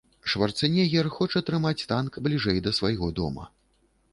Шварцэнегер 0.31 1.09
хоча 1.17 1.41
трымаць 1.49 1.85
танк 1.91 2.17
бліжэй 2.29 2.63
да 2.69 2.77
свайго 2.79 3.11
дома. 3.21 3.47